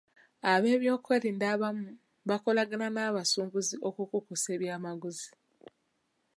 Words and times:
Ab'ebyokwerinda 0.51 1.45
abamu 1.53 1.89
bakolagana 2.29 2.87
n'abasuubuzi 2.91 3.75
okukukusa 3.87 4.47
eby'amaguzi. 4.55 5.29